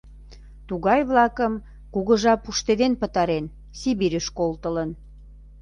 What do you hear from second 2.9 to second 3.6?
пытарен,